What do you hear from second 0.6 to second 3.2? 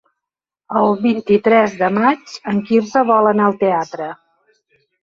El vint-i-tres de maig en Quirze